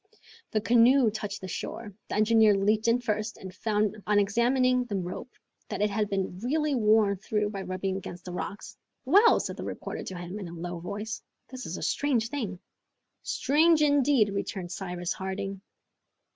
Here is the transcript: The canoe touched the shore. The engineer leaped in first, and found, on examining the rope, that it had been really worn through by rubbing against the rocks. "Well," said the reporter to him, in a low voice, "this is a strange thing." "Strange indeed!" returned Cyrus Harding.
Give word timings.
The 0.49 0.61
canoe 0.61 1.11
touched 1.11 1.41
the 1.41 1.47
shore. 1.47 1.93
The 2.09 2.15
engineer 2.15 2.55
leaped 2.57 2.87
in 2.87 3.01
first, 3.01 3.37
and 3.37 3.53
found, 3.53 4.01
on 4.07 4.17
examining 4.17 4.83
the 4.85 4.95
rope, 4.95 5.29
that 5.69 5.83
it 5.83 5.91
had 5.91 6.09
been 6.09 6.39
really 6.39 6.73
worn 6.73 7.17
through 7.17 7.51
by 7.51 7.61
rubbing 7.61 7.97
against 7.97 8.25
the 8.25 8.31
rocks. 8.33 8.75
"Well," 9.05 9.39
said 9.39 9.57
the 9.57 9.63
reporter 9.63 10.03
to 10.05 10.17
him, 10.17 10.39
in 10.39 10.47
a 10.47 10.53
low 10.53 10.79
voice, 10.79 11.21
"this 11.49 11.67
is 11.67 11.77
a 11.77 11.83
strange 11.83 12.29
thing." 12.29 12.57
"Strange 13.21 13.83
indeed!" 13.83 14.29
returned 14.33 14.71
Cyrus 14.71 15.13
Harding. 15.13 15.61